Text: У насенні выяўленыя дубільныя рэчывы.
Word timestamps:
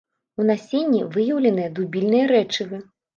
У 0.43 0.45
насенні 0.51 1.01
выяўленыя 1.17 1.73
дубільныя 1.75 2.25
рэчывы. 2.33 2.81